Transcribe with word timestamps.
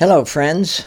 Hello, 0.00 0.24
friends. 0.24 0.86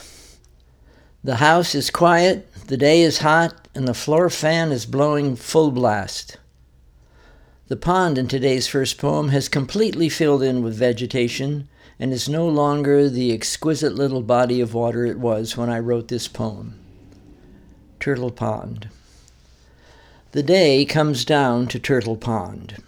The 1.23 1.35
house 1.35 1.75
is 1.75 1.91
quiet, 1.91 2.51
the 2.65 2.77
day 2.77 3.03
is 3.03 3.19
hot, 3.19 3.67
and 3.75 3.87
the 3.87 3.93
floor 3.93 4.27
fan 4.27 4.71
is 4.71 4.87
blowing 4.87 5.35
full 5.35 5.69
blast. 5.69 6.37
The 7.67 7.75
pond 7.75 8.17
in 8.17 8.27
today's 8.27 8.65
first 8.65 8.97
poem 8.97 9.29
has 9.29 9.47
completely 9.47 10.09
filled 10.09 10.41
in 10.41 10.63
with 10.63 10.73
vegetation 10.73 11.67
and 11.99 12.11
is 12.11 12.27
no 12.27 12.49
longer 12.49 13.07
the 13.07 13.31
exquisite 13.31 13.93
little 13.93 14.23
body 14.23 14.59
of 14.59 14.73
water 14.73 15.05
it 15.05 15.19
was 15.19 15.55
when 15.55 15.69
I 15.69 15.77
wrote 15.77 16.07
this 16.07 16.27
poem. 16.27 16.79
Turtle 17.99 18.31
Pond. 18.31 18.89
The 20.31 20.41
day 20.41 20.85
comes 20.85 21.23
down 21.23 21.67
to 21.67 21.77
Turtle 21.77 22.17
Pond, 22.17 22.81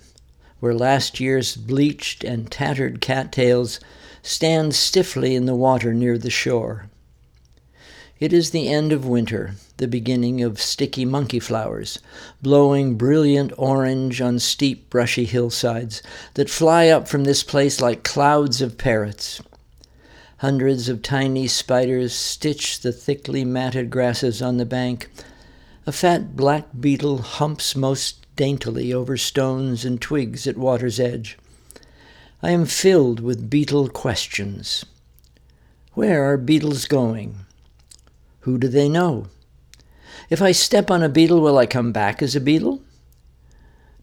where 0.60 0.74
last 0.74 1.20
year's 1.20 1.56
bleached 1.56 2.24
and 2.24 2.52
tattered 2.52 3.02
cattails 3.02 3.80
stand 4.22 4.74
stiffly 4.74 5.36
in 5.36 5.46
the 5.46 5.56
water 5.56 5.94
near 5.94 6.18
the 6.18 6.30
shore. 6.30 6.90
It 8.20 8.32
is 8.32 8.52
the 8.52 8.70
end 8.70 8.94
of 8.94 9.06
winter, 9.06 9.56
the 9.76 9.90
beginning 9.90 10.42
of 10.42 10.62
sticky 10.62 11.04
monkey 11.04 11.40
flowers, 11.40 12.00
blowing 12.42 12.96
brilliant 12.96 13.52
orange 13.58 14.22
on 14.22 14.40
steep, 14.40 14.90
brushy 14.90 15.26
hillsides 15.26 16.02
that 16.36 16.50
fly 16.50 16.88
up 16.88 17.10
from 17.10 17.26
this 17.26 17.44
place 17.44 17.82
like 17.82 18.04
clouds 18.04 18.62
of 18.62 18.78
parrots. 18.78 19.42
Hundreds 20.38 20.88
of 20.88 21.02
tiny 21.02 21.46
spiders 21.46 22.14
stitch 22.14 22.80
the 22.80 22.94
thickly 22.94 23.44
matted 23.44 23.90
grasses 23.90 24.42
on 24.42 24.58
the 24.58 24.66
bank. 24.66 25.10
A 25.86 25.92
fat 25.92 26.36
black 26.36 26.68
beetle 26.80 27.18
humps 27.18 27.76
most 27.76 28.25
daintily 28.36 28.94
over 28.94 29.18
stones 29.18 29.86
and 29.86 30.02
twigs 30.02 30.46
at 30.48 30.58
water's 30.58 31.00
edge. 31.00 31.38
I 32.44 32.52
am 32.52 32.66
filled 32.66 33.20
with 33.20 33.50
beetle 33.50 33.90
questions. 33.90 34.86
Where 35.94 36.30
are 36.30 36.38
beetles 36.38 36.86
going? 36.86 37.38
Who 38.42 38.58
do 38.58 38.68
they 38.68 38.90
know? 38.90 39.28
If 40.30 40.42
I 40.42 40.52
step 40.52 40.92
on 40.92 41.02
a 41.02 41.10
beetle, 41.10 41.42
will 41.42 41.58
I 41.58 41.66
come 41.66 41.92
back 41.92 42.22
as 42.22 42.36
a 42.36 42.42
beetle? 42.42 42.82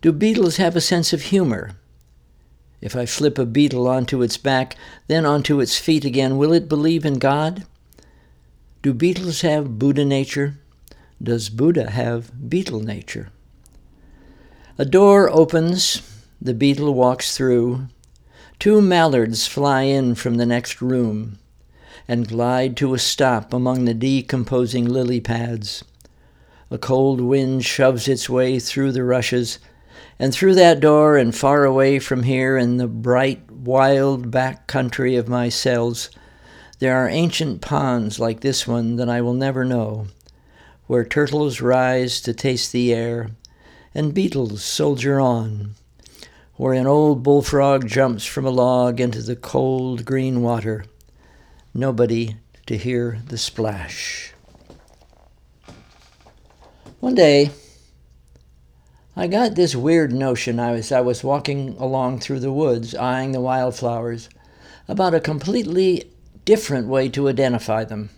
Do 0.01 0.12
beetles 0.12 0.56
have 0.56 0.75
a 0.75 0.81
sense 0.81 1.12
of 1.12 1.23
humor? 1.23 1.77
If 2.81 2.97
I 2.97 3.06
flip 3.06 3.39
a 3.39 3.47
beetle 3.47 3.87
onto 3.87 4.23
its 4.23 4.37
back, 4.37 4.77
then 5.06 5.25
onto 5.25 5.61
its 5.61 5.78
feet 5.78 6.05
again, 6.05 6.37
will 6.37 6.53
it 6.53 6.69
believe 6.69 7.05
in 7.05 7.19
God? 7.19 7.65
Do 8.83 8.93
beetles 8.93 9.43
have 9.43 9.78
Buddha 9.78 10.05
nature? 10.05 10.59
Does 11.23 11.49
Buddha 11.49 11.91
have 11.91 12.51
beetle 12.51 12.81
nature? 12.81 13.31
A 14.83 14.84
door 14.84 15.30
opens, 15.30 16.02
the 16.41 16.55
beetle 16.55 16.92
walks 16.92 17.36
through, 17.36 17.86
Two 18.58 18.83
mallards 18.83 19.47
fly 19.47 19.83
in 19.83 20.16
from 20.16 20.38
the 20.38 20.44
next 20.44 20.83
room 20.83 21.38
and 22.08 22.27
glide 22.27 22.77
to 22.78 22.92
a 22.92 22.98
stop 22.98 23.55
among 23.55 23.84
the 23.84 23.94
decomposing 23.94 24.84
lily 24.84 25.20
pads. 25.20 25.84
A 26.69 26.78
cold 26.78 27.20
wind 27.20 27.64
shoves 27.64 28.08
its 28.08 28.28
way 28.28 28.58
through 28.58 28.91
the 28.91 29.05
rushes, 29.05 29.60
and 30.19 30.34
through 30.34 30.56
that 30.56 30.80
door 30.80 31.16
and 31.16 31.33
far 31.33 31.64
away 31.64 32.00
from 32.00 32.25
here 32.25 32.58
in 32.58 32.78
the 32.78 32.88
bright, 32.88 33.53
wild 33.53 34.33
back 34.33 34.66
country 34.66 35.14
of 35.14 35.28
my 35.28 35.48
cells, 35.48 36.10
there 36.80 36.97
are 36.97 37.08
ancient 37.08 37.60
ponds 37.60 38.19
like 38.19 38.41
this 38.41 38.66
one 38.66 38.97
that 38.97 39.08
I 39.08 39.20
will 39.20 39.34
never 39.34 39.64
know, 39.64 40.08
where 40.88 41.05
turtles 41.05 41.60
rise 41.60 42.20
to 42.22 42.34
taste 42.34 42.72
the 42.72 42.92
air, 42.92 43.30
and 43.95 44.15
beetles 44.15 44.65
soldier 44.65 45.21
on 45.21 45.75
where 46.57 46.75
an 46.75 46.87
old 46.87 47.23
bullfrog 47.23 47.89
jumps 47.89 48.25
from 48.25 48.47
a 48.47 48.51
log 48.51 49.01
into 49.01 49.23
the 49.23 49.34
cold 49.34 50.05
green 50.05 50.43
water. 50.43 50.84
Nobody 51.75 52.37
to 52.67 52.77
hear 52.77 53.21
the 53.27 53.39
splash. 53.39 54.33
One 57.01 57.15
day, 57.15 57.51
I 59.17 59.27
got 59.27 59.56
this 59.56 59.75
weird 59.75 60.12
notion 60.12 60.61
as 60.61 60.93
I 60.93 61.00
was 61.00 61.25
walking 61.25 61.77
along 61.78 62.21
through 62.21 62.41
the 62.41 62.53
woods, 62.53 62.95
eyeing 62.95 63.33
the 63.33 63.41
wildflowers, 63.41 64.28
about 64.87 65.15
a 65.15 65.21
completely 65.21 66.11
different 66.45 66.87
way 66.87 67.09
to 67.09 67.28
identify 67.28 67.84
them. 67.84 68.11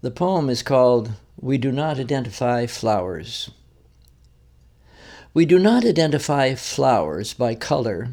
The 0.00 0.10
poem 0.10 0.48
is 0.48 0.62
called 0.62 1.12
We 1.38 1.58
Do 1.58 1.70
Not 1.70 1.98
Identify 1.98 2.66
Flowers. 2.66 3.50
We 5.34 5.46
do 5.46 5.58
not 5.58 5.86
identify 5.86 6.54
flowers 6.54 7.32
by 7.32 7.54
color, 7.54 8.08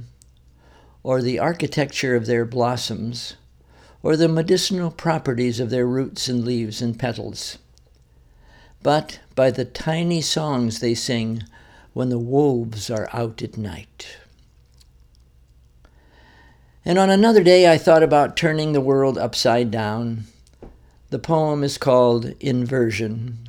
or 1.04 1.22
the 1.22 1.38
architecture 1.38 2.16
of 2.16 2.28
their 2.28 2.46
blossoms, 2.46 3.36
or 4.02 4.16
the 4.16 4.30
medicinal 4.30 4.90
properties 4.90 5.60
of 5.60 5.70
their 5.70 5.86
roots 5.86 6.30
and 6.30 6.46
leaves 6.46 6.82
and 6.82 6.98
petals, 6.98 7.58
but 8.82 9.20
by 9.36 9.52
the 9.52 9.66
tiny 9.66 10.22
songs 10.22 10.80
they 10.80 10.96
sing 10.96 11.44
when 11.92 12.08
the 12.08 12.18
wolves 12.18 12.90
are 12.90 13.10
out 13.12 13.42
at 13.42 13.58
night. 13.58 14.18
And 16.86 16.98
on 16.98 17.10
another 17.10 17.44
day, 17.44 17.70
I 17.70 17.78
thought 17.78 18.02
about 18.02 18.38
turning 18.38 18.72
the 18.72 18.80
world 18.80 19.18
upside 19.18 19.72
down. 19.72 20.24
The 21.10 21.20
poem 21.20 21.66
is 21.66 21.78
called 21.78 22.34
Inversion. 22.40 23.49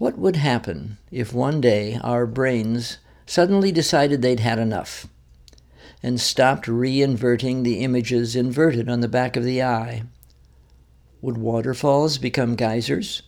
What 0.00 0.16
would 0.16 0.36
happen 0.36 0.96
if 1.10 1.34
one 1.34 1.60
day 1.60 2.00
our 2.02 2.24
brains 2.24 2.96
suddenly 3.26 3.70
decided 3.70 4.22
they'd 4.22 4.40
had 4.40 4.58
enough 4.58 5.06
and 6.02 6.18
stopped 6.18 6.66
reinverting 6.66 7.64
the 7.64 7.80
images 7.80 8.34
inverted 8.34 8.88
on 8.88 9.00
the 9.00 9.08
back 9.08 9.36
of 9.36 9.44
the 9.44 9.62
eye? 9.62 10.04
Would 11.20 11.36
waterfalls 11.36 12.16
become 12.16 12.56
geysers? 12.56 13.20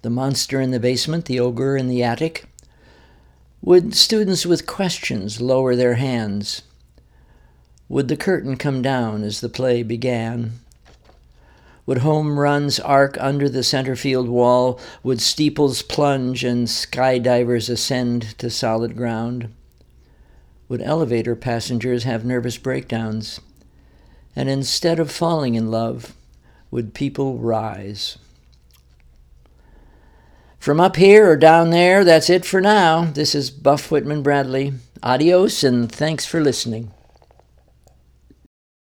The 0.00 0.08
monster 0.08 0.62
in 0.62 0.70
the 0.70 0.80
basement, 0.80 1.26
the 1.26 1.40
ogre 1.40 1.76
in 1.76 1.88
the 1.88 2.02
attic? 2.02 2.46
Would 3.60 3.94
students 3.94 4.46
with 4.46 4.66
questions 4.66 5.42
lower 5.42 5.76
their 5.76 5.96
hands? 5.96 6.62
Would 7.90 8.08
the 8.08 8.16
curtain 8.16 8.56
come 8.56 8.80
down 8.80 9.24
as 9.24 9.42
the 9.42 9.50
play 9.50 9.82
began? 9.82 10.60
Would 11.88 11.98
home 11.98 12.38
runs 12.38 12.78
arc 12.78 13.16
under 13.18 13.48
the 13.48 13.62
center 13.62 13.96
field 13.96 14.28
wall? 14.28 14.78
Would 15.02 15.22
steeples 15.22 15.80
plunge 15.80 16.44
and 16.44 16.66
skydivers 16.66 17.70
ascend 17.70 18.36
to 18.36 18.50
solid 18.50 18.94
ground? 18.94 19.54
Would 20.68 20.82
elevator 20.82 21.34
passengers 21.34 22.04
have 22.04 22.26
nervous 22.26 22.58
breakdowns? 22.58 23.40
And 24.36 24.50
instead 24.50 25.00
of 25.00 25.10
falling 25.10 25.54
in 25.54 25.70
love, 25.70 26.12
would 26.70 26.92
people 26.92 27.38
rise? 27.38 28.18
From 30.58 30.80
up 30.80 30.96
here 30.96 31.30
or 31.30 31.36
down 31.38 31.70
there, 31.70 32.04
that's 32.04 32.28
it 32.28 32.44
for 32.44 32.60
now. 32.60 33.06
This 33.06 33.34
is 33.34 33.50
Buff 33.50 33.90
Whitman 33.90 34.22
Bradley. 34.22 34.74
Adios 35.02 35.64
and 35.64 35.90
thanks 35.90 36.26
for 36.26 36.42
listening. 36.42 36.92